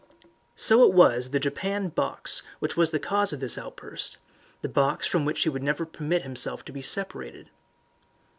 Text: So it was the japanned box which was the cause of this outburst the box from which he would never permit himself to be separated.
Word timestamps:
So 0.55 0.83
it 0.83 0.95
was 0.95 1.29
the 1.29 1.39
japanned 1.39 1.93
box 1.93 2.41
which 2.57 2.75
was 2.75 2.89
the 2.89 2.97
cause 2.97 3.33
of 3.33 3.39
this 3.39 3.55
outburst 3.55 4.17
the 4.63 4.67
box 4.67 5.05
from 5.05 5.25
which 5.25 5.43
he 5.43 5.49
would 5.49 5.61
never 5.61 5.85
permit 5.85 6.23
himself 6.23 6.65
to 6.65 6.71
be 6.71 6.81
separated. 6.81 7.51